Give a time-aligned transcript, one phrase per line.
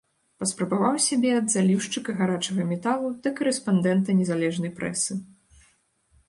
[0.43, 5.13] Паспрабаваў сябе ад заліўшчыка гарачага металу да карэспандэнта незалежнай прэсы.